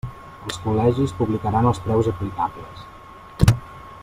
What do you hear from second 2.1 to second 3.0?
aplicables.